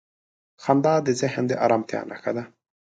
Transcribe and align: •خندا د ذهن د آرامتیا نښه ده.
•خندا 0.63 0.93
د 1.03 1.07
ذهن 1.21 1.43
د 1.47 1.51
آرامتیا 1.65 1.99
نښه 2.09 2.31
ده. 2.35 2.43